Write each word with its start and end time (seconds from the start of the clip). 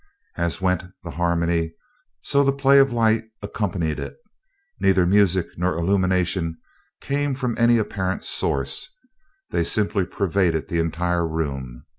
As 0.35 0.59
went 0.59 0.83
the 1.03 1.11
harmony, 1.11 1.75
so 2.21 2.43
the 2.43 2.51
play 2.51 2.79
of 2.79 2.91
light 2.91 3.25
accompanied 3.43 3.99
it. 3.99 4.17
Neither 4.79 5.05
music 5.05 5.45
nor 5.57 5.77
illumination 5.77 6.57
came 7.01 7.35
from 7.35 7.55
any 7.59 7.77
apparent 7.77 8.25
source; 8.25 8.95
they 9.51 9.63
simply 9.63 10.07
pervaded 10.07 10.69
the 10.69 10.79
entire 10.79 11.27
room. 11.27 11.85